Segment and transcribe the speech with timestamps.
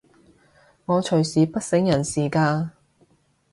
[0.85, 2.69] 我隨時不省人事㗎